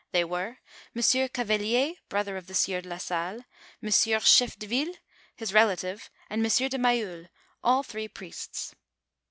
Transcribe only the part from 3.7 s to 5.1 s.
Monsieur Chefdeville,